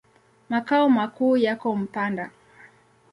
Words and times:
Makao 0.49 0.89
makuu 0.89 1.37
yako 1.37 1.75
Mpanda. 1.75 2.31